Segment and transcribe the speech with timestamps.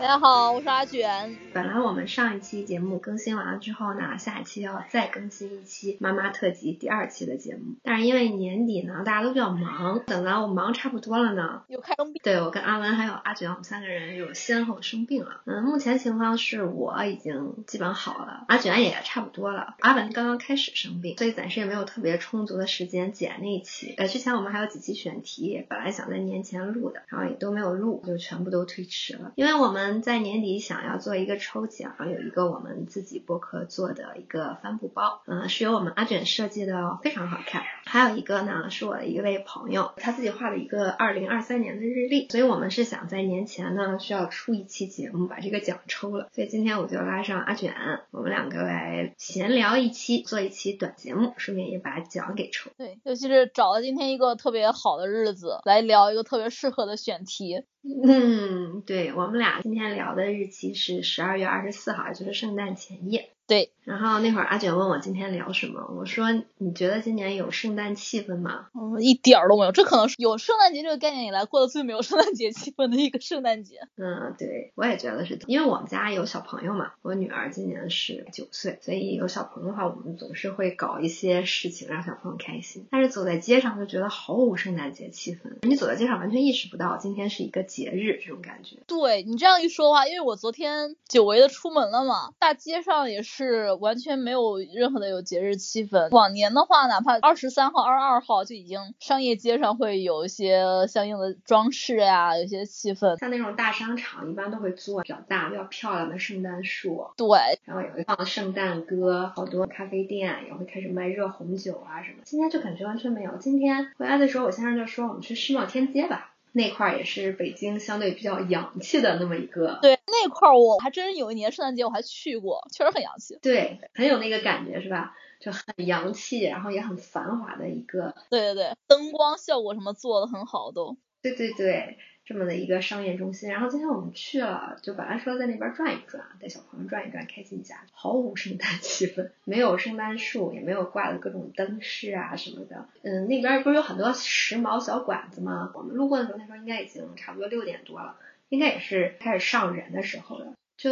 [0.00, 1.36] 大家好，我是阿卷。
[1.54, 11.62] 本来我们上一期节目更新完了之后呢，下一期要再更新一期妈妈特辑第二期的节目，但是因为年底呢，大家都比较忙，等到我忙差不多了呢。
[11.68, 15.42] 又开生病，对我跟阿文还有阿卷，我们三个人有先后生病了。
[15.46, 23.94] 嗯，目前情况是我已经基本好了，阿卷也差不多了，阿文刚刚开始生病，所以暂时也没有特别充足的时间剪那一期。
[23.96, 29.32] 呃，之前我们还有几期选题，本来想在年前录的，然后也都没有录，就全部都推迟了。
[29.36, 37.62] 因为我们们在年底想要做一个抽奖，有一个我们自己播客做的一个帆布包，嗯、是由我们阿卷设计的，非常好看。
[37.84, 46.28] 还有一个呢，是我的一位朋友，他自己画了一个二零二三年的日历，所以我们是想在年前呢需要出一期节目把这个奖抽了。
[46.32, 47.74] 所以今天我就拉上阿卷，
[48.10, 52.70] 我们两个来闲聊一期，做一期短节目，顺便也把奖给抽。
[52.78, 57.64] 对，尤其是找了今天一个特别好的日子来聊一个特别适合的选题。
[57.84, 63.30] 嗯，对我们俩今天聊的日期是十二月二十四号，就是圣诞前夜。
[63.46, 68.68] 对，然后那会儿阿卷问我今天聊什么，我说你觉得今年有圣诞气氛吗？
[68.72, 69.72] 嗯，一点儿都没有。
[69.72, 73.80] 这可能是有圣诞节这个概念以来过得最没有圣诞节气氛的一个圣诞节。
[73.96, 82.86] 嗯，对，我也觉得是，因为我们家有小朋友嘛，我女儿今年是九岁，所以有小朋友的话，我们总是会搞一些事情让小朋友开心。
[82.90, 88.78] 但是走在街上就觉得毫无圣诞节气氛，你走在街上完全意识不到今天是一个节日这种感觉。
[88.86, 93.33] 对你这样一说的话，因为我昨天久违的出门了嘛，大街上也是
[93.80, 96.08] 完全没有任何的有节日气氛。
[96.10, 103.18] 往年的话，哪怕二十三号、二十二号就已经商业街上会有一些相应的装饰呀，有些气氛。
[103.18, 112.18] 像那种大商场，一般都会做比较大、比较漂亮的圣诞树，对，然后也会放圣诞歌，好多咖啡店也会开始卖热红酒啊什么。
[112.24, 113.36] 今天就感觉完全没有。
[113.38, 123.36] 今天回来的时候，我先生就说我们去世贸天阶吧，那块儿也是北京相对比较洋气的那么一个，对那块儿我还真有一年圣诞节我还去过，确实很洋气。
[123.42, 125.14] 对，很有那个感觉是吧？
[125.40, 130.96] 就很洋气，然后也很繁华的一个，对对对，灯光效果什么做的很好都。
[131.20, 133.50] 对对对，这么的一个商业中心。
[133.50, 142.88] 然后今天我们去了，就本来说在那边转一转，带小朋友转一转，开心一下，毫无圣诞气氛，没有圣诞树，也没有挂的各种灯饰啊什么的。
[143.02, 145.70] 嗯，那边不是有很多时髦小馆子吗？
[145.74, 148.16] 我们路过的时候，那时候应该已经差不多六点多了，
[148.48, 150.90] 应该也是开始上人的时候了，就。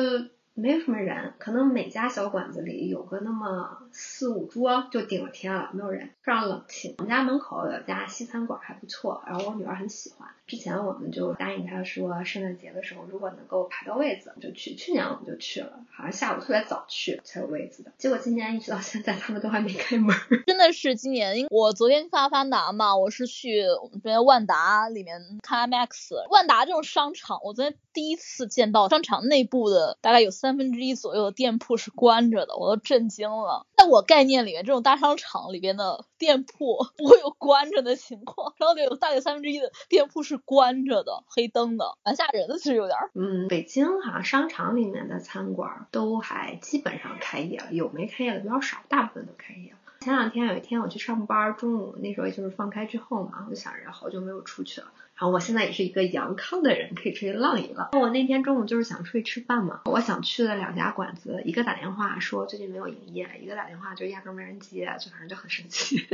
[0.55, 6.95] 没有什么人，可能每家小馆子里有个那么四五桌就顶了天了，没有人，非常冷清。
[6.99, 10.29] 我们家门口有家西餐馆还不错，然后我女儿很喜欢。
[10.47, 14.75] 之前我们就答应她说，圣诞节的时候如果能够排到位子就去。
[14.75, 17.93] 去年我们就去了，好像下午特别早去才有位子的。
[17.97, 20.15] 结果今年一直到现在他们都还没开门。
[20.47, 26.29] 真的是今年，我昨天看阿凡达嘛，我是去我们这边万达里面看 IMAX。
[26.31, 33.65] 万达这种商场，我昨天第一次见到商场内部的大概有三分之一左右的店铺是关着的，我都震惊了。
[33.77, 42.99] 在我概念里面，这种大商场里边的店铺 不会有关着的情况，然后得有大概三分之一的店铺是关着的，黑灯的，蛮吓人的，其实有点。
[43.15, 49.79] 嗯，北京好像商场里面的餐馆都还基本上开业了，有没开业的比较少，大部分都开业了。
[50.03, 54.89] 前两天有一天我去上班，中午那时候也就是放开之后嘛，我就想着好久没有出去了。
[55.15, 57.91] 然后我现在也是一个阳康的人，可以出去浪一浪。
[57.93, 66.05] 我那天中午就是想出去吃饭嘛，我想去的两家馆子，一个打电话说最近没有营业，一个打电话就压根没人接，就反正就很生气。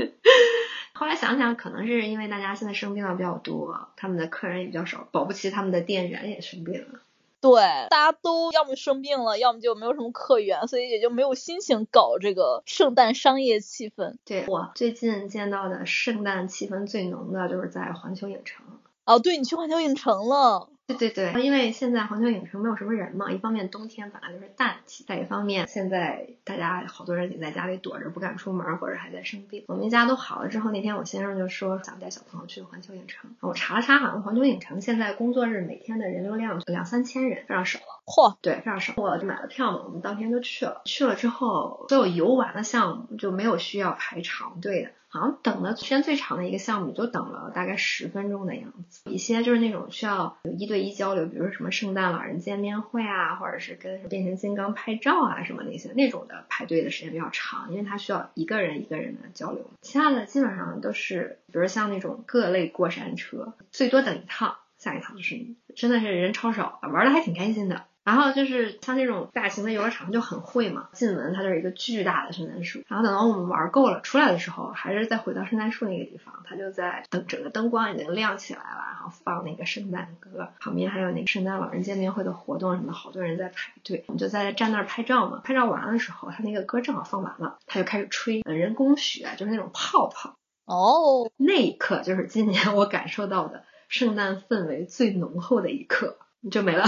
[0.92, 7.00] 后来想想，可能是因为大家现在生病的比较多，他们的客人也比较少，保不齐他们的店员也生病了。
[7.40, 14.16] 对，大家都要么生病了，要么就没有什么客源，所以也就没有心情搞这个圣诞商业气氛。
[14.24, 18.66] 对我最近见到的圣诞气氛最浓的就是在环球影城。
[19.04, 20.68] 哦，对你去环球影城了。
[20.88, 29.64] 对对对，因为现在环球影城没有什么人嘛，一方面冬天本来就是淡季，再一方面现在大家好多人也在家里躲着不敢出门，或者还在生病。
[29.68, 38.02] 我们一家都好了之后，那天我先生就说想带小朋友去环球影城，我查了查，好像环球影城现在工作日每天的人流量两三千人，非常少了。
[38.06, 38.94] 嚯，对，非常少。
[38.96, 40.80] 我就买了票嘛，我们当天就去了。
[40.86, 44.90] 去了之后，所有游玩的项目就没有需要排长队的。
[45.08, 59.64] 好像等的时间最长的一个项目就等了大概十分钟的样子，一些就是那种需要有一对一交流，比如说什么圣诞老人见面会啊，或者是跟变形金刚拍照啊什么那些那种的排队的时间比较长，因为它需要一个人一个人的交流。
[59.80, 64.56] 其他的基本上都是，比如像那种各类过山车，最多等一趟。
[64.78, 67.86] 下一趟就是你真的是人超少，玩的还挺开心的。
[68.08, 85.42] 然后就是像这种大型的游乐场就很会嘛，进门它就是一个巨大的圣诞树，然后等到我们玩够了出来的时候，还是再回到圣诞树那个地方，它就在等整个灯光已经亮起来了，然后放那个圣诞歌，旁边还有那个圣诞老人见面会的活动什么的，好多人在排队，我们就在站那儿拍照嘛。
[85.44, 90.34] 拍照完的时候，他那个歌正好放完了，他就开始吹人工雪，就是那种泡泡。
[90.64, 96.16] 哦，那一刻就是今年我感受到的圣诞氛围最浓厚的一刻，
[96.50, 96.86] 就没了。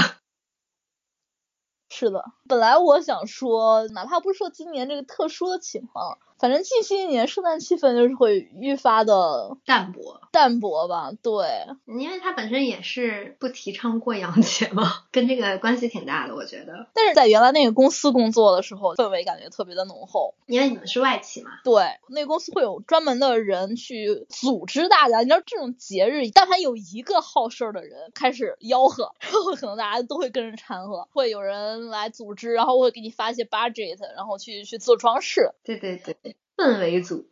[2.00, 6.16] 是的，本来我想说，哪怕不是说今年这个特殊的情况。
[6.40, 11.12] 反正近些年圣诞气氛就是会愈发的淡薄，淡薄吧。
[11.22, 16.86] 对，因为它本身也是不提倡过洋节嘛，跟这个关系挺大的，我觉得。
[16.94, 21.50] 但是在原来那个公司工作的时候，氛围感觉特别的浓厚，因为你们是外企嘛。
[21.62, 25.18] 对，那个公司会有专门的人去组织大家。
[25.18, 35.52] 你知道这种节日，但凡有一个好事儿的人开始吆喝，然后可能大家都会跟着掺和，会有人来组织，然后会给你发一些 budget，然后去去做装饰。
[35.62, 36.16] 对对对。
[36.56, 37.28] 氛围组，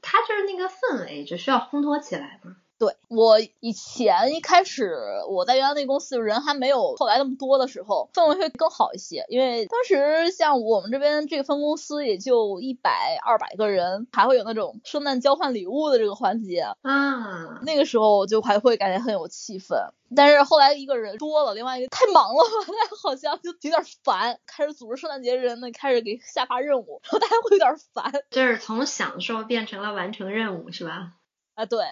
[0.00, 2.56] 他就是那个氛围，就需要烘托起来嘛。
[2.80, 4.96] 对我以前一开始
[5.28, 9.26] 我在原来那公司人还没有后来那么多的时候，氛围会更好一些。
[9.28, 17.60] 因为当时像我们这边这个分公司也就一百二百个人，还会有那种圣诞交换礼物的这个环节啊。
[17.66, 19.76] 那个时候就还会感觉很有气氛。
[20.16, 22.42] 但是后来一个人多了，另外一个太忙了，
[23.02, 24.40] 好像就有点烦。
[24.46, 28.10] 开始组织圣诞节人呢，开始给下发任务，然后大家会有点烦。
[28.30, 31.12] 就是从享受变成了完成任务，是吧？
[31.54, 31.84] 啊，对。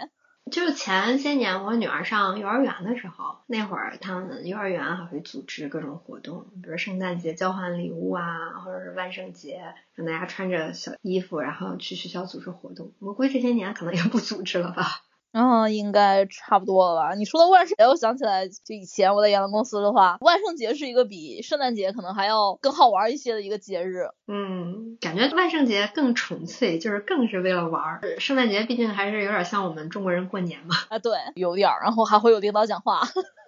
[0.50, 9.60] 就是前些年我女儿上幼儿园的时候，那会儿他们幼儿园还会组织各种活动，比如圣诞节交换礼物啊，或者是万圣节，
[9.94, 12.92] 让大家穿着小衣服，然后去学校组织活动。
[12.98, 15.02] 我估计这些年可能也不组织了吧。
[15.32, 17.14] 嗯，应该差不多了吧？
[17.14, 24.08] 你说的万圣节，我想起来，就以前我在原来公司的话，万圣节是一个比圣诞节可能还要更好玩一些的一个节日。
[24.26, 28.00] 嗯，感觉万圣节更纯粹，就是更是为了玩。
[28.18, 30.74] 圣诞节毕竟还是有点像我们中国人过年嘛。
[30.88, 33.02] 啊，对，有点儿，然后还会有领导讲话。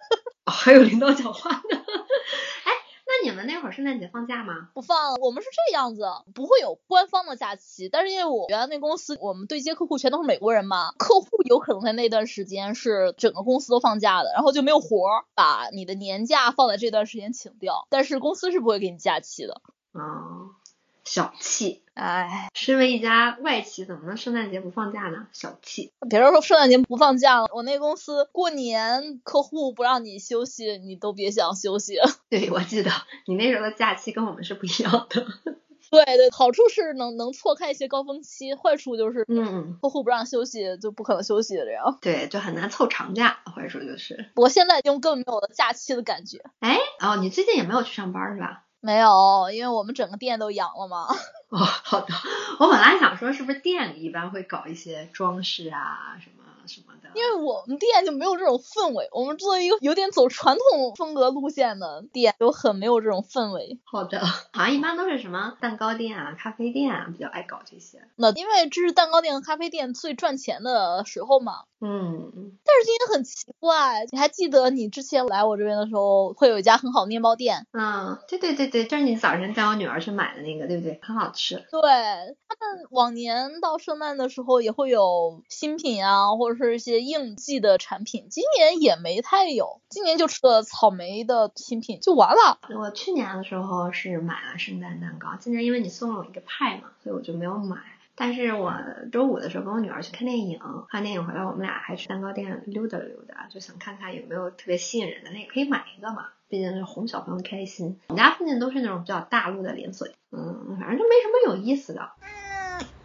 [0.46, 1.60] 还有领导讲话呢。
[1.70, 1.80] 那
[3.24, 4.68] 你们那会儿圣诞节放假吗？
[4.74, 7.88] 不放，我们是这样子，不会有官方的假期。
[7.88, 17.86] 但是因为我原来那公司，我们对接客户全都是美国人嘛，客户有可能在那段时间是整个公司都放假的，然后就没有活儿，把你的年假放在这段时间请掉。
[17.90, 19.60] 但是公司是不会给你假期的。
[19.92, 20.56] 哦。
[21.02, 25.26] 小气，哎，身为一家外企，怎么能圣诞节不放假呢？
[25.32, 25.92] 小气。
[26.08, 31.98] 别人说圣诞节不放假了，我那公司过年客户不让你休息，你都别想休息。
[32.30, 32.90] 对，我记得
[33.26, 35.26] 你那时候的假期跟我们是不一样的。
[35.90, 41.98] 对对，好处是能能错开一些高峰期，坏处就是，嗯，客户不让休息就不可能休息这样。
[42.00, 44.30] 对，就很难凑长假，坏处就是。
[44.36, 46.42] 我现在已经根本没有了假期的感觉。
[46.60, 48.62] 哎，哦，你最近也没有去上班是吧？
[48.80, 51.06] 没有，因为我们整个店都阳了嘛。
[51.50, 52.14] 哦，好的。
[52.58, 56.49] 我本来想说，是不是店里一般会搞一些装饰啊什么？
[56.66, 59.08] 什么的，因为我们店就没有这种氛围。
[59.12, 63.80] 我们作为一个有点走传统风格路线的店，就很没有这种氛围。
[63.84, 68.02] 好的，好像一般都是什么蛋糕店啊、咖啡店啊比较爱搞这些。
[68.16, 71.64] 那因为这是蛋糕店和咖啡店最赚钱的时候嘛。
[71.80, 72.30] 嗯。
[72.62, 77.66] 但是今天很奇怪，你还记得你之前来我这边的时候，会有一家很好的面包店？
[77.72, 81.00] 嗯，对对对对，就是你早晨带我女儿去买的那个，对不对？
[81.02, 81.56] 很好吃。
[81.70, 86.59] 对他们往年到圣诞的时候也会有新品啊，或者。
[86.64, 92.58] 是一些应季的产品，今年也没太有，今年就吃了草莓的新品就完了。
[92.76, 97.78] 我去年的时候是买了圣诞蛋糕，今年因为你送了我一个派嘛，所以我就没有买。
[98.16, 98.74] 但是我
[99.10, 107.98] 周五的时候跟我女儿去看电影，看电影回来我们俩还去蛋糕店溜达溜达，就想看看有没有特别吸引人的，那也可以买一个嘛，毕竟是哄小朋友开心。
[108.08, 112.10] 我们家附近都是那种比较大陆的连锁，嗯，反正就没什么有意思的。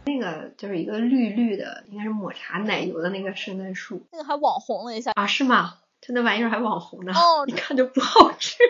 [0.06, 5.26] 那个就是一个绿绿的，应该是抹茶奶油的那个圣诞树，那个还网红了一下啊？
[5.28, 5.76] 是吗？
[6.02, 7.12] 就那玩意儿还网红呢？
[7.14, 8.58] 哦， 一看就不好吃。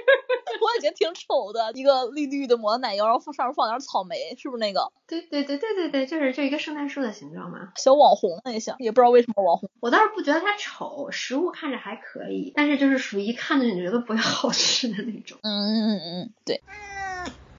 [0.61, 4.91] 我也觉得挺丑的，一个绿绿的抹奶油，然后上面放点草莓，是不是那个？
[5.05, 7.73] 对对对对对对，就是就一个圣诞树的形状嘛。
[7.75, 9.69] 小网红了一下，也不知道为什么网红。
[9.81, 15.37] 我倒是不觉得它丑，实物看着还可以，但是就是属于一看着你觉得不太好吃的那种。
[15.43, 16.61] 嗯嗯嗯嗯，对。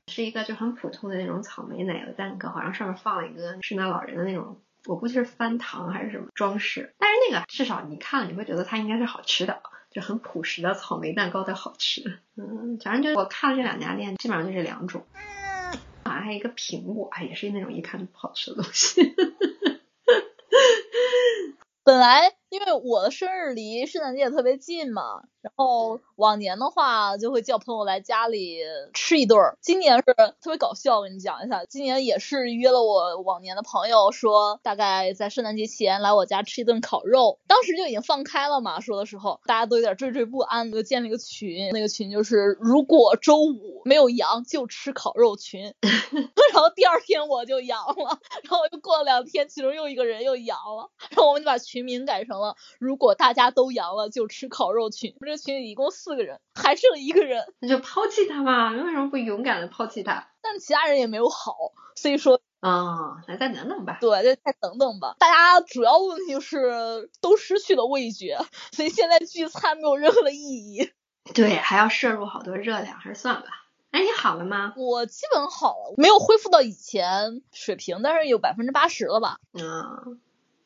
[0.09, 6.95] 是一个就很普通的那种草莓奶油蛋糕，好像上面放了一个圣诞老人的那种，我估计是翻糖还是什么装饰。
[6.99, 9.61] 但是那个至少你看了你会觉得它应该是好吃的，
[9.91, 12.21] 就很朴实的草莓蛋糕的好吃。
[12.37, 15.05] 嗯，反正就我看了这两家店，基本上就这两种。
[16.05, 19.13] 好像还有一个苹果，也是那种一看就不好吃的东西。
[21.83, 28.61] 本来因为为我的生日离圣诞节也特别近嘛，然后往年的话就会叫朋友来家里
[28.95, 29.59] 吃一顿儿。
[29.61, 30.03] 今年是
[30.41, 37.39] 特别搞笑，我跟你讲一下，今年也是约了我往年的朋友，说大概在圣诞节前来我家吃一顿烤肉。
[37.47, 45.75] 当时就已经放开了嘛，说的时候大家都有点惴惴不安，就建了一个群，那个群就是如果周五没有阳就吃烤肉群。
[46.55, 52.46] 然后第二天我就阳了，然后又过了两天，其中又一个人又阳了，然后我们就把群名改成了
[52.79, 55.17] 如果大家都阳了就吃烤肉群。
[55.21, 60.29] 这群里一共四个人，还剩一个人，那就抛弃他嘛，为什么不勇敢的抛弃他？
[60.41, 61.57] 但其他人也没有好，
[61.97, 63.99] 所以说啊，那再等等吧。
[64.01, 65.17] 对，就再等等吧。
[65.19, 68.39] 大家主要问题就是都失去了味觉，
[68.71, 70.93] 所以现在聚餐没有任何的意义。
[71.35, 73.49] 对，还要摄入好多热量，还是算了吧。
[73.91, 74.75] 哎，你好了吗？
[74.77, 79.39] 我基本好了，没有恢复到以前水平，但是有百分之八十了吧。
[79.53, 80.21] 嗯，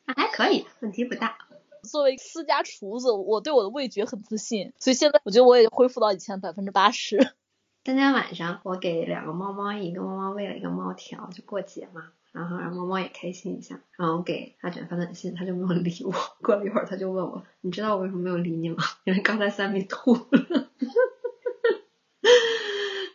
[0.05, 1.39] 那还可以，问题不大。
[1.83, 7.35] 作为私家厨子，我对我的味觉很自信，所以现在我觉得我也恢复到以前百分之八十。
[7.83, 13.81] 今天晚上我给两个猫猫，一个猫猫喂了一个猫条，就过节嘛，然后让猫猫也开心一下。
[13.97, 16.13] 然后给阿卷发短信，他就没有理我。
[16.43, 18.85] 过了一会儿，他就问我，你知道我为什么没有理你吗？
[19.05, 20.60] 因为刚才三米吐了。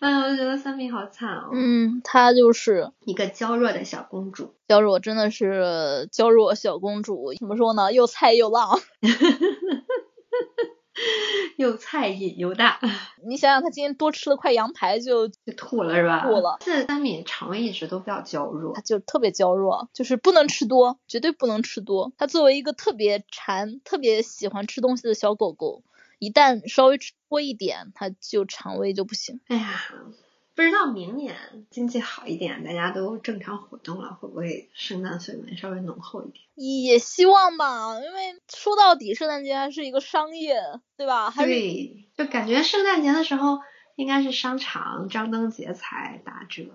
[0.05, 1.49] 哎，我就觉得三米好惨哦。
[1.51, 7.33] 嗯，她就是一个娇弱的小公主，娇弱真的是娇弱小公主。
[7.39, 7.91] 怎么说呢？
[7.91, 8.79] 又菜又浪，
[11.57, 12.79] 又菜瘾又大。
[13.25, 16.21] 你想想，她今天多吃了块羊排就就吐了是吧？
[16.21, 16.57] 吐了。
[16.59, 22.13] 这三米肠胃一直都比较娇弱，她就特别娇弱，就是不能吃多，绝对不能吃多。
[22.19, 25.81] 她作为一个特别馋、特别喜欢吃东西的小狗狗，
[26.25, 29.39] 一旦稍微吃多一点，它就肠胃就不行。
[29.47, 29.83] 哎呀，
[30.55, 31.35] 不知道明年
[31.69, 36.43] 经济好一点，大家都正常活动了，会不会圣诞氛围稍微浓厚一点？
[36.55, 40.55] 也希望吧，因为说到底，圣诞节还是一个商业，
[40.97, 41.29] 对吧？
[41.29, 43.59] 还是对，就感觉圣诞节的时候。
[43.97, 46.65] 应该是商场张灯结彩打折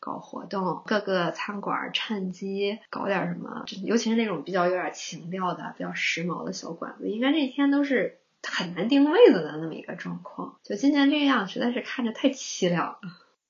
[0.00, 10.58] 搞活动，各个餐馆趁机搞点什么，尤其是那种比较有点情调的、比较时髦的小馆子，应该那天都是很难定位子的那么一个状况。
[10.62, 12.98] 就今年这样，实在是看着太凄凉了。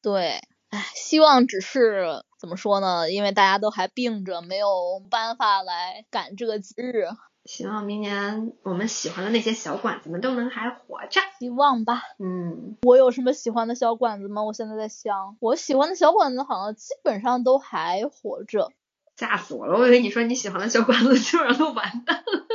[0.02, 3.10] 对，唉，希望只是怎么说呢？
[3.10, 7.08] 因为大家都还病着，没有办法来赶这个节日。
[7.46, 11.20] 希望明年我们喜欢的那些小馆子们都能还活着。
[11.38, 12.02] 希望吧。
[12.18, 14.42] 嗯，我有什么喜欢的小馆子吗？
[14.42, 18.70] 我现在在想，我喜欢的小馆子好像基本上都还活着。
[19.16, 19.78] 吓死我了！
[19.78, 22.46] 我以为你说你喜欢的小馆子基本上都完蛋了。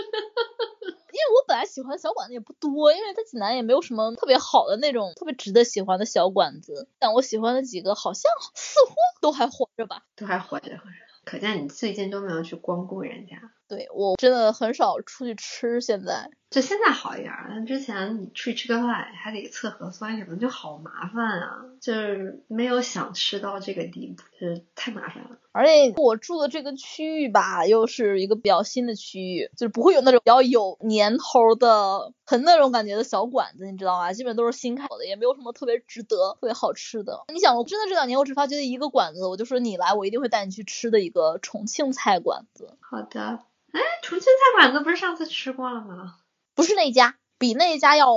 [1.15, 6.89] 因为我本来喜欢的小馆子也不多，因为在济南也没有什么特别好的那种特别值得喜欢的小馆子。
[6.99, 10.03] 但我喜欢的几个好像似乎都还活着吧。
[10.17, 10.91] 都还活着，活着。
[11.23, 13.37] 可见你最近都没有去光顾人家。
[13.67, 17.65] 对我真的很少出去吃，现在就现在好一点儿。
[17.65, 25.31] 之前你出去吃个饭还得测核酸什么，就好麻烦啊，就是没有想吃到这个地步，就是太麻烦了。
[25.51, 34.13] 而且我住的这个区域吧，又是一个比较新的区域，就是不会有那种比较有年头的、很那种感觉的小馆子，你知道吗？
[34.13, 37.25] 基本都是新开的，也没有什么特别值得、特别好吃的。
[37.33, 42.77] 你想，我真的这两年我只发掘了一个馆子，我就说你来，我一定会带你去吃的一个重庆菜馆子。
[42.79, 43.41] 好的。
[43.73, 46.15] 哎，重庆菜馆子不是上次吃过了吗？
[46.55, 48.07] 不是那一家，比那一家要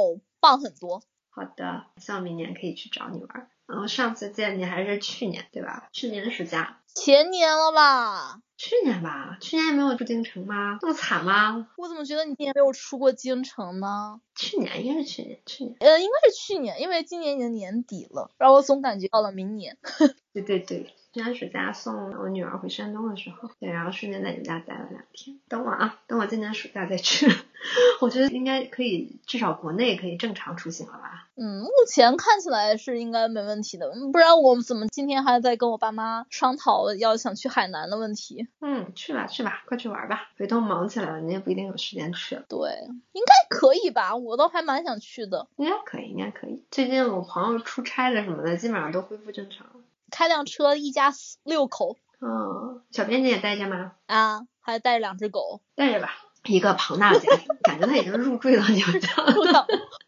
[0.40, 1.02] 棒很多。
[1.30, 3.50] 好的，希望明年可以去找你玩。
[3.66, 5.88] 然后上次见你还是去年对吧？
[5.92, 6.80] 去年暑假。
[6.94, 8.40] 前年了吧？
[8.56, 9.36] 去年吧？
[9.40, 10.78] 去年也没有出京城吗？
[10.80, 11.68] 这么惨吗？
[11.76, 14.20] 我怎么觉得你今年没有出过京城呢？
[14.34, 15.76] 去年应该是去年，去年。
[15.80, 19.76] 呃，应该是去年，因为今年已经年底了，然后我总感觉到了明年。
[20.32, 20.94] 对 对对。
[21.18, 25.36] 去年暑假送我女儿回山东的时候，对，然后顺便在你家待了两天。
[25.48, 27.26] 等我啊，等我今年暑假再去。
[28.00, 31.26] 我觉得应该可以，至少国内可以正常出行了吧？
[31.34, 38.46] 嗯，目前看起来是应该没问题的，不然我怎么今天还在跟我爸妈商讨要想去海南的问题？
[38.60, 40.30] 嗯，去吧去吧，快去玩吧。
[40.38, 42.44] 回头忙起来了，你也不一定有时间去了。
[42.48, 42.70] 对，
[43.10, 44.14] 应该可以吧？
[44.14, 45.48] 我倒还蛮想去的。
[45.56, 46.62] 应该可以，应该可以。
[46.70, 49.72] 最近我朋友出差的什么的，基本上都恢复正常了。
[50.10, 51.96] 开辆车，一家四六口。
[52.20, 53.92] 嗯，小编你也带着吗？
[54.06, 55.60] 啊，还带着两只狗。
[55.74, 56.10] 带着吧，
[56.44, 59.08] 一个庞大的家庭，感觉他已经入赘了你们家。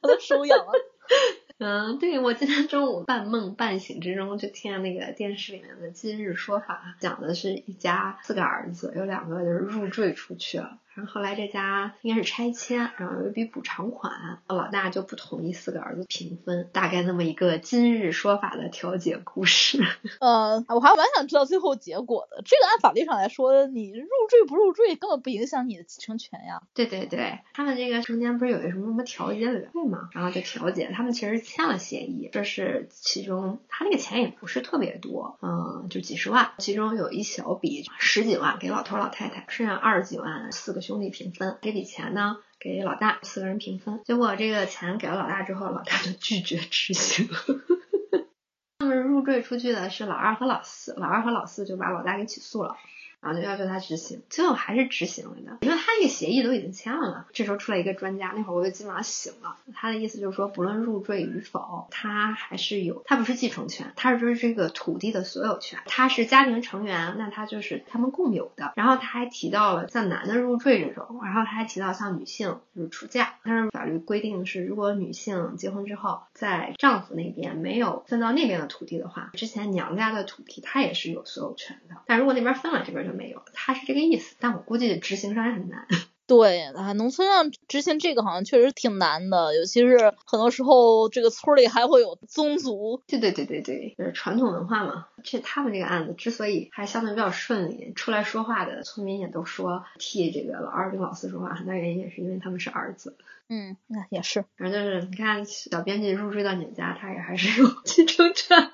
[0.00, 0.72] 都收养了。
[1.58, 19.82] 嗯，对，我今天中午半梦半醒之中就听那个电视里面的《今日说法》，讲的是一家四个儿子，有两个就是入赘出去了，然后后来这家应该是拆迁，然后有一笔补偿款，老大就不同意四个儿子平分，大概那么一个今日说法的调解故事。
[20.20, 22.42] 呃，我还蛮想知道最后结果的。
[22.44, 26.62] 这个按法律上来说，你入赘不入赘根本不影响你的继承权呀。
[26.74, 30.08] 对对对，他们这个中间不是有一个什么什么调解委员会吗？
[30.12, 41.58] 然后就调解，他们其实签了协议，这是其中他那个钱也不是特别多，嗯，就几十万，其中有一小笔十几万给老头老太太，剩下二十几万四个兄弟平分。
[41.62, 44.00] 这笔钱呢给老大，四个人平分。
[44.04, 47.28] 结果这个钱给了老大之后，老大就拒绝执行。
[48.80, 52.76] 他们入赘出去的是老二和老四，老二和老四就把老大给起诉了。
[53.20, 57.26] 然后就要求他执行，最后还是执行了的，因为他那个协议都已经签了嘛。
[57.32, 59.56] 这时候出来一个专家，那会儿我就基本上醒了。
[59.74, 68.72] 他的意思就是说，不论入赘与否，他还是有，他不是继承权，他是就是这个土地的所有权，他是家庭成员，那他就是他们共有的。
[68.76, 81.96] 然后他还提到了像男的入赘这种，然后他还提到像女性就是出嫁，但是法律规定是，如果女性结婚之后在丈夫那边没有分到那边的土地的话，之前娘家的土地她也是有所有权的。
[82.06, 85.86] 但如果那边分了，这边就没有，他是这个意思，但我估计执行上也很难。
[86.26, 93.02] 对啊，农村上执行这个好像确实挺难的，尤其是很多时候这个村里还会有宗族。
[93.08, 95.08] 对对对对对，就是传统文化嘛。
[95.24, 103.16] 这他们这个案子之所以还相对比较顺利，出来说话的村民也都说替这个老二跟老四说话，很大原因也是因为他们是儿子。
[103.48, 104.44] 嗯，那也是。
[104.56, 108.70] 反正就是你看小编辑入赘到你们家，他也还是有继承权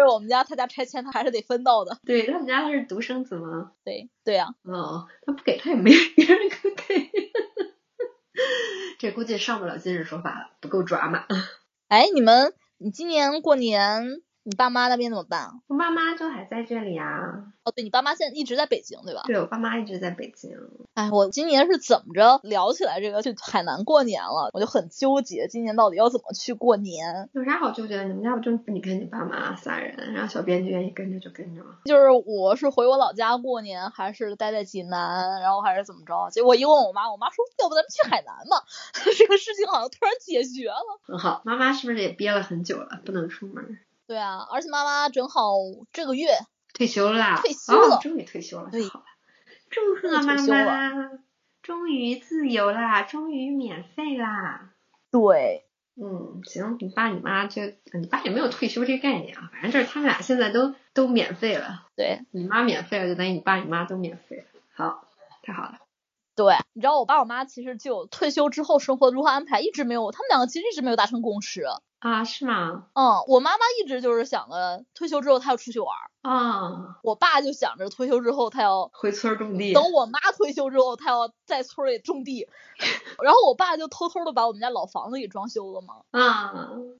[0.00, 1.98] 是我们家，他家拆迁，他还是得分到的。
[2.04, 3.72] 对他们家他是独生子吗？
[3.84, 7.10] 对对呀、哦，他不给他也没别人可给。
[8.98, 11.26] 这估计上不了今日说法了，不够抓马。
[11.88, 15.52] 哎，你们，你今年过年，你爸妈那边怎么办啊？
[15.68, 17.06] 我爸妈就还在这里啊。
[17.62, 19.22] 哦，对你爸妈现在一直在北京，对吧？
[19.26, 20.50] 对我爸妈一直在北京。
[20.94, 27.30] 哎，我今年是怎么着聊起来这个去海南过年了，我就很纠结，今年到底要怎么去过年？
[27.32, 28.04] 有啥好纠结的？
[28.06, 31.76] 你们家不就你跟你爸妈仨人，然后小编就愿意跟着就跟着嘛。
[31.84, 36.28] 就是我是回我老家过年，还是待在济南，然后还是怎么着？
[36.32, 38.64] 结果一问我妈，我妈说要不咱们去海南吧。
[39.16, 40.98] 这个事情好像突然解决了。
[41.06, 43.78] 很好，妈妈是不是也憋了很久了，不能出门？
[44.10, 45.52] 对啊，而且妈妈正好
[45.92, 46.26] 这个月
[46.74, 49.04] 退休啦，退休了哦，终于退休了，对太好了，
[49.70, 51.10] 祝贺妈妈，
[51.62, 54.72] 终于自由啦，终于免费啦。
[55.12, 64.44] 对，嗯，行，你爸你妈就你爸也没有退休这个概念啊，反正就是他们俩现在都都免费了，对你妈免费了，就等于你爸你妈都免费了。
[64.74, 65.06] 好，
[65.44, 65.78] 太好了。
[66.34, 71.62] 对，你知道我爸我妈其实就退休之后生活如何安排，一直没有，他们两个其实一直没有达成共识。
[72.00, 72.86] 啊，是吗？
[72.94, 79.72] 嗯，我妈妈一直就是想着退休之后她要出去玩儿，啊，我爸就想着退休之后他要回村种地。
[79.74, 82.48] 等我妈退休之后，他要在村里种地，
[83.22, 86.52] 然后我爸就偷偷的把我们家老房子给装修了嘛，啊，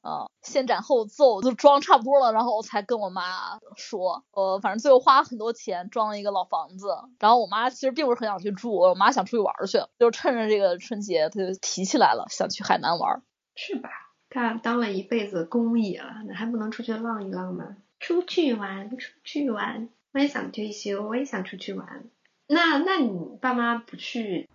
[0.02, 13.22] 啊，先斩后奏，就装差不多了，然后我才跟我妈说，呃，反正最后花了很多钱装了一个老房子，然后我妈其实并不是很想去住，我妈想出去玩儿去，就趁着这个春节，她就提起来了，想去海南玩儿。
[13.56, 13.88] 是吧？
[14.30, 17.76] 干当了一辈子公益了，那还不能出去浪一浪吗？
[17.98, 22.04] 出去玩，出去玩，我也想退休，我也想出去玩。
[22.46, 24.48] 那那你爸妈不去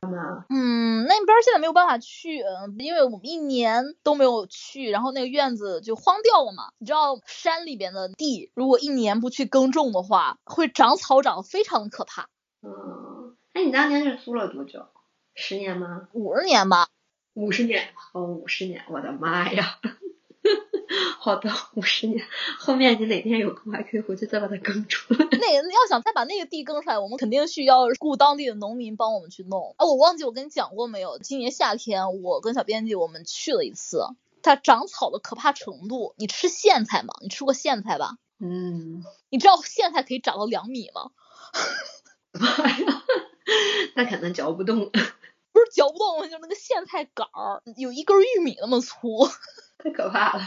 [0.00, 0.46] 吗？
[0.48, 6.68] 嗯，那边儿现在没有办法去，嗯，因为我们一年都没有去，然后那个院子就荒掉了嘛。
[6.78, 12.28] 你知道山里边的地，如果一年不去耕种的话，会长草长得非常的可怕。
[12.62, 14.86] 嗯，哎，你当年是租了多久？
[15.34, 16.08] 十年吗？
[16.12, 16.88] 五十年吧，
[17.34, 17.88] 五十年？
[18.12, 19.78] 哦，五十年，我的妈呀！
[21.18, 22.24] 好的，五十年，
[22.58, 25.26] 后面你哪天有空还可以回去再把它耕出来。
[25.32, 29.74] 那要想再把那个地耕出来，我们肯定需要雇当地的农民帮我们去弄。
[29.76, 31.18] 啊，我忘记我跟你讲过没有？
[31.18, 34.02] 今年夏天我跟小编辑我们去了一次，
[34.42, 36.14] 它长草的可怕程度。
[36.16, 37.12] 你吃苋菜吗？
[37.20, 38.16] 你吃过苋菜吧？
[38.40, 41.10] 嗯，你知道苋菜可以长到两米吗？
[42.32, 43.02] 妈呀，
[43.94, 44.90] 那可能嚼不动，
[45.78, 49.28] 嚼不动，就是那个苋菜杆儿有一根玉米那么粗，
[49.78, 50.42] 太可怕了，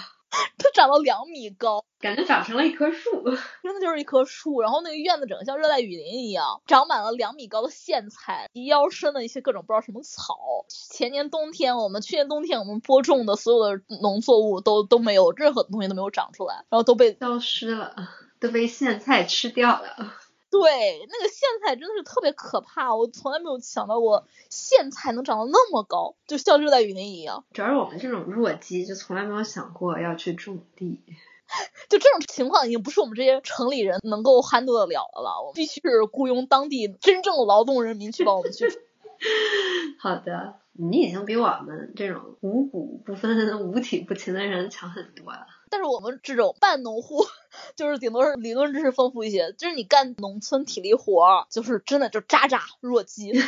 [0.58, 3.24] 它长到两米高，感觉长成了一棵树。
[3.64, 4.60] 真的就是一棵树。
[4.60, 10.36] 然后那个院子整个像热带雨林一样，长满了两米高的苋菜，及腰深的一些各种不知道什么草。
[10.68, 17.96] 前年冬天，我们去年冬天我们播种的所有的农作物都都没有任何东西都没有长出来，然后都被消失了，
[18.42, 20.14] 都被苋菜吃掉了。
[20.52, 27.46] 对那个苋菜真的是特别可怕，我从来没有想到过苋菜能长到那么高，就像热带雨林一样。
[27.54, 31.02] 主要是我们这种弱鸡，就从来没有想过要去种地。
[31.90, 38.66] 就这种情况已经不是我们这些城里人能够 handle 得了的了，我们必须是雇佣当地真正的劳动人民去帮我们去。
[40.00, 45.46] 好的，你已经比我们这种五谷不分、五体不勤的人强很多了。
[45.72, 47.26] 但是我们这种半农户，
[47.78, 53.32] 就是顶多是理论知识丰富一些，就是你干农村体力活儿，就是真的就渣渣弱鸡。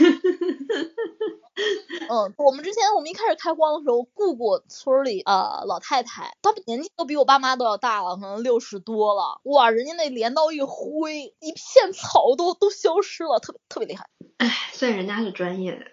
[2.10, 9.42] 嗯，我们之前我们一开始开荒的时候，雇过村里呃老太太，她们年纪都比我爸妈都要大了，可能六十多了。
[9.44, 14.10] 哇，人家那镰刀一挥，一片草都都消失了，特别特别厉害。
[14.38, 15.86] 唉，所以人家是专业的，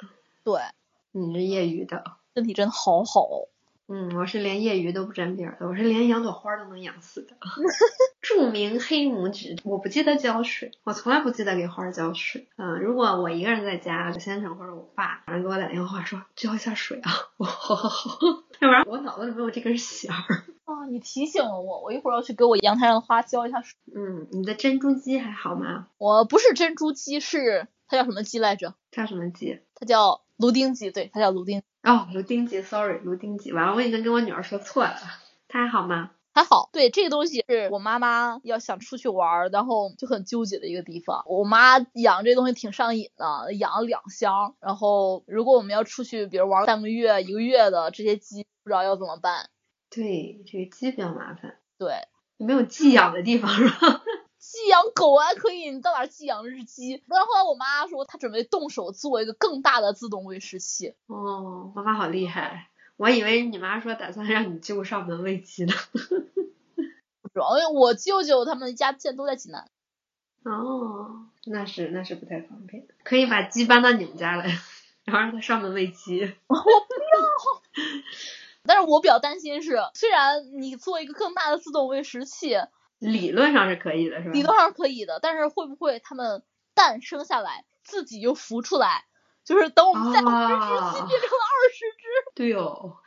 [0.44, 0.62] 对，
[1.10, 2.04] 你是业余的。
[2.34, 3.48] 身体真的好好哦。
[3.92, 7.36] 嗯，我是连业余都不沾边儿的，我是连养朵花都能养死的。
[8.22, 12.46] 著名黑拇指，我不记得浇水，我从来不记得给花儿浇水。
[12.56, 18.18] 嗯，如果我一个人在家，我先生或者我爸突然给我打电话说浇一下水啊，我好好好，
[18.60, 20.44] 要不然我脑子里没有这根弦儿。
[20.66, 23.76] 啊， 你提醒了我，我一会儿要去给我阳台上的花浇一下水。
[23.92, 25.88] 嗯，你的珍珠鸡还好吗？
[25.98, 28.74] 我不是珍珠鸡，是它叫什么鸡来着？
[28.92, 29.58] 叫什么鸡？
[29.74, 31.62] 它叫芦丁鸡，对，它叫芦丁。
[31.82, 33.52] 哦，芦丁鸡，sorry，芦丁鸡。
[33.52, 34.96] 完了，我已经跟我女儿说错了，
[35.48, 36.10] 她还好吗？
[36.32, 41.24] 还好，对这个东西是我妈妈要想出去玩儿，然后就很纠结的一个地方。
[41.26, 44.54] 我妈养这东西挺上瘾的，养了两箱。
[44.60, 49.50] 然后如果我们要出去，比如玩半个月、一个月的，这些鸡不知道要怎么办。
[49.90, 51.94] 对，这个鸡比较麻烦，对，
[52.36, 54.02] 没有寄养的地方是吧？
[54.70, 57.02] 寄养狗啊可以，你到哪儿寄养日鸡？
[57.08, 60.94] 但是后来我妈说，她准备动手做一个更大的自动喂食器。
[61.08, 62.68] 哦，妈妈好厉害！
[62.96, 65.72] 我以为你妈说打算让你舅上门喂鸡呢。
[67.34, 69.68] 主要因为我舅舅他们家现在都在济南。
[70.44, 74.56] 哦，那是那是不太方便，可以把鸡搬到你们家来，
[75.02, 76.22] 然后让他上门喂鸡。
[76.46, 77.82] 我不要。
[78.62, 82.54] 但是我比较担心是，虽然你做一个更大的自动喂食器，
[83.00, 84.32] 理论上是可以的，是吧？
[84.32, 89.06] 理论上是可以的，但是会不会它们诞生下来自己又孵出来？
[89.44, 90.60] 就是等我们再把十只
[91.00, 92.06] 鸡变成了二十只。
[92.36, 92.98] 对哦，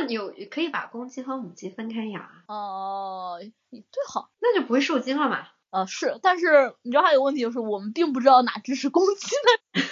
[0.00, 2.44] 那有可以把公鸡和母鸡分开养啊？
[2.46, 5.48] 哦、对好，那就不会受精了嘛？
[5.70, 9.42] 呃是，但是你知道还有个问题就是我们并不知道哪只是公鸡呢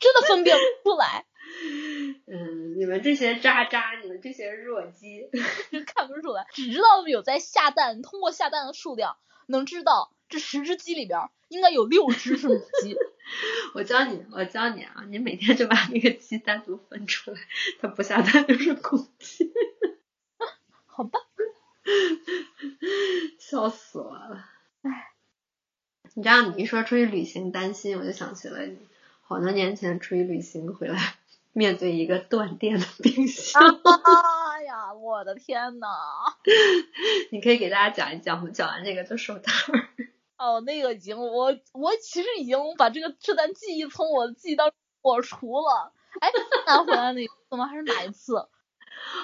[0.00, 1.24] 真的分辨不出来，
[2.26, 5.28] 嗯，你们这些渣渣，你们这些弱鸡，
[6.56, 12.96] 只知道有在下蛋，通过下蛋的数量能知道这十只鸡里边儿应该有六只是母鸡。
[13.74, 17.38] 我教你，我教你啊，你每天就把那个鸡单独分出来，
[17.78, 19.52] 它不下蛋就是公鸡，
[20.86, 21.20] 好吧，
[23.38, 24.46] 笑死我了。
[24.80, 25.12] 唉，
[26.14, 28.78] 你知道你一说出去旅行担心，我就想起了你
[29.20, 31.16] 好多年前出去旅行回来，
[31.52, 33.60] 面对一个断电的冰箱。
[33.62, 33.80] 哎呀，
[35.16, 35.86] 我的天呐！
[37.32, 39.88] 你可以给大家讲一讲，我们讲完这个就收摊儿。
[40.36, 45.92] 哦，那个已经我我其实已经把这个这段记忆从我的记忆当中抹除了。
[46.20, 46.30] 哎，
[46.66, 47.66] 拿回来那一次吗？
[47.66, 48.46] 还是哪一次？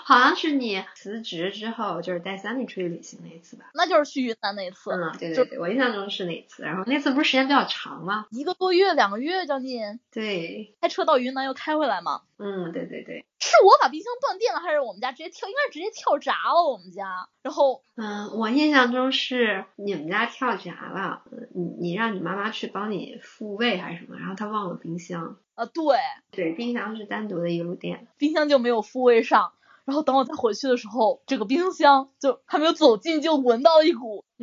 [0.04, 3.70] 好像是你辞职之后，就是带三 y 出去旅行那一次吧？
[3.74, 4.90] 那就是去云南那一次。
[4.90, 6.62] 嗯，对对对，我印象中是那一次。
[6.62, 8.26] 然后那次不是时间比较长吗？
[8.30, 10.00] 一个多月、两个月将近。
[10.12, 12.22] 对，开车到云南又开回来嘛。
[12.38, 13.24] 嗯，对对对。
[13.38, 15.48] 是我把冰箱断电了，还是我们家直接跳？
[15.48, 17.28] 应该是直接跳闸了，我们家。
[17.42, 21.22] 然后，嗯，我印象中是你们家跳闸了，
[21.54, 25.36] 你你让你妈妈去帮你复位还是什么，然后她忘了冰箱。
[25.54, 25.96] 啊，对。
[26.30, 29.52] 对，冰箱是单独的一路电，冰箱就没有复位上。
[29.84, 34.24] 然后等我再回去的时候，这个冰箱就还没有走近，就闻到一股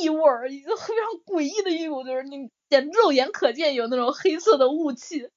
[0.00, 5.30] 异味儿，一个非常诡异的一股，就是你眼肉眼可见有那种黑色的雾气。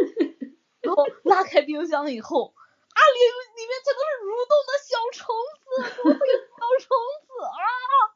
[0.80, 3.18] 然后拉开冰箱以后，啊，里
[3.56, 5.66] 里面全都是蠕动的小虫子，
[6.04, 6.88] 小虫
[7.26, 8.13] 子啊！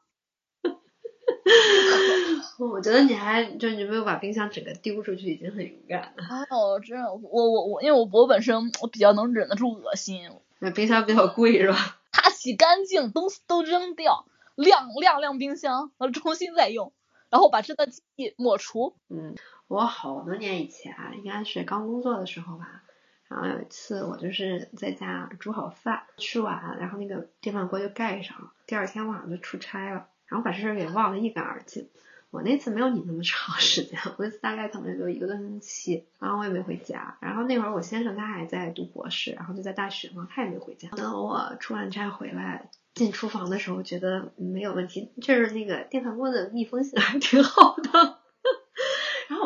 [2.59, 6.23] 我觉得你还就你没有把冰箱整个丢出去，已经很勇敢了。
[6.29, 10.29] 哎呦，真的，我我我，因为我我本身我比较能忍得住恶心。
[10.59, 11.99] 那冰箱比较贵是吧？
[12.11, 16.91] 它洗干净，东西都扔掉，晾晾晾冰箱，然后重新再用，
[17.29, 18.95] 然后把这段记忆抹除。
[19.09, 19.35] 嗯，
[19.69, 22.83] 我好多年以前啊，应该是刚工作的时候吧。
[23.29, 28.51] 然后有一次我就是在家煮好饭，吃完，然后那个电饭锅就盖上了。
[28.65, 31.87] 第二天晚上就出差了，然后把这事儿给忘得一干二净。
[32.31, 37.17] 我那次没有你那么长时间，我那次大概可能就一个多星期，然后我也没回家。
[37.21, 40.89] 然后那会儿我先生他还在读博士，然后就在大学嘛，他也没回家。
[40.89, 48.18] 等我出完差回来进厨房的时候，觉得没有问题，就是那个电饭锅的密封性还挺好的。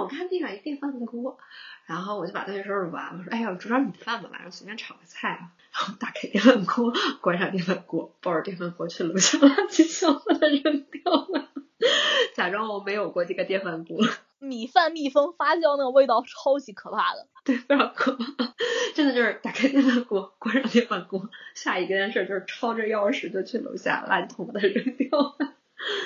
[0.08, 1.38] 然后我我看地上一电饭锅，
[1.86, 5.52] 然后我就把东西收拾完，我说，哎呀，我煮点米饭吧，晚上随便炒个菜啊。
[5.74, 11.50] 然后打开电饭锅，关上电饭锅，抱着电饭锅去楼下垃圾箱把它扔掉了，
[12.36, 14.06] 假装我没有过这个电饭锅。
[14.40, 18.26] 米饭密封发酵那个味道超级可怕的，对，非常可怕，
[18.94, 25.54] 真的就是打开电饭锅，关上电饭锅，下一件事就是抄着钥匙就去楼下垃圾桶把它扔掉了。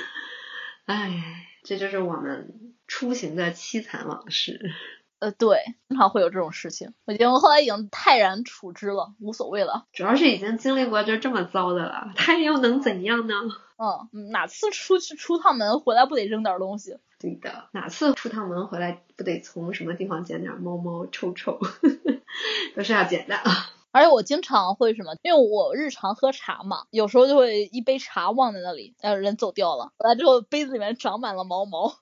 [0.86, 4.72] 哎，这就是我们出行的凄惨往事。
[5.20, 5.58] 呃，对，
[5.90, 6.94] 经常会有这种事情。
[7.06, 9.86] 我觉得我后来已经泰然处之了，无所谓了。
[9.92, 13.34] 主要是已经经历过就这么糟的了，他又能怎样呢？
[13.78, 16.98] 嗯，哪次出去出趟门回来不得扔点东西？
[17.20, 21.60] 对的，哪次出趟门回来不得从什么地方捡点猫猫臭臭，
[22.78, 23.36] 都是要捡的。
[23.92, 31.98] 而且我经常会什么，因为我日常喝茶嘛，有时候就会一杯茶忘在那里，然后人走掉了，回来之后杯子里面长满了毛毛。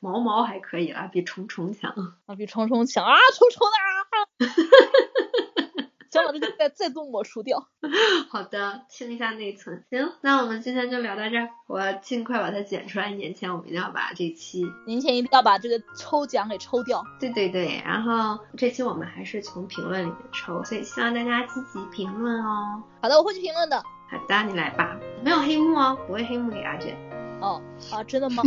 [0.00, 1.92] 毛毛还可以啦，比虫虫强
[2.26, 4.50] 啊，比虫虫强啊， 虫虫的啊。
[6.10, 7.68] 想把这个再再度抹除掉。
[8.30, 9.84] 好的，清一下内存。
[9.90, 13.12] 行，那我们今天就聊到这儿，我尽快把它剪出来。
[13.12, 17.04] 年前我们一定要把这期，年前一定要把这个抽奖给抽掉。
[17.20, 22.82] 对对对，然后这期我们还是从评论里面抽，所以希望大家积极评论哦。
[23.00, 23.80] 好的，我会去评论的。
[24.10, 24.98] 好的，你来吧。
[25.22, 26.96] 没有黑幕哦，不会黑幕给阿卷。
[27.40, 28.42] 哦啊，真的吗？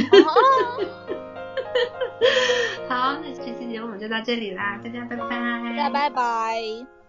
[2.89, 5.29] 好，那这期节目我们就到这里啦，大家拜拜。
[5.29, 7.03] 大家拜拜。